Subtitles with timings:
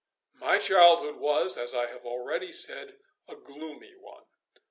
[0.33, 4.23] My childhood was, as I have already said, a gloomy one.